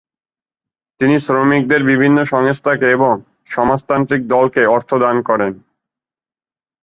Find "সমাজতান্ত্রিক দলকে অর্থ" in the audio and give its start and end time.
3.49-4.89